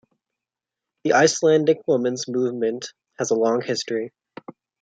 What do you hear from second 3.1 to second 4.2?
has a long history.